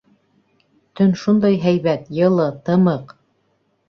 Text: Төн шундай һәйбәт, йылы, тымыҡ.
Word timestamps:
Төн 0.99 1.11
шундай 1.23 1.59
һәйбәт, 1.65 2.07
йылы, 2.21 2.47
тымыҡ. 2.71 3.15